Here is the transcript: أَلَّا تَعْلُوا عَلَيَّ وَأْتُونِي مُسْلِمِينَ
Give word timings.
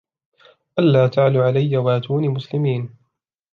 أَلَّا 0.79 1.07
تَعْلُوا 1.07 1.43
عَلَيَّ 1.45 1.77
وَأْتُونِي 1.77 2.27
مُسْلِمِينَ 2.27 2.95